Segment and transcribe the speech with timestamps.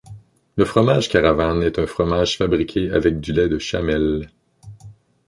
[0.55, 4.29] Le fromage Caravane est un fromage fabriqué avec du lait de chamelle.